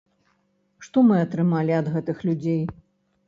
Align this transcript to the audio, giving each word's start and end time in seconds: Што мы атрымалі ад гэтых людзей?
Што 0.85 1.03
мы 1.09 1.15
атрымалі 1.25 1.77
ад 1.81 1.91
гэтых 1.97 2.17
людзей? 2.31 2.59